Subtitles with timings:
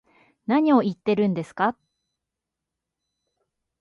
[0.47, 1.77] 何を言ってるんですか